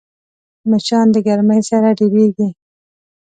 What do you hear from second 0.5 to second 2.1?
مچان د ګرمۍ سره